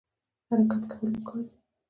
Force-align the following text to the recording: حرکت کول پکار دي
حرکت 0.49 0.83
کول 0.91 1.11
پکار 1.17 1.39
دي 1.45 1.55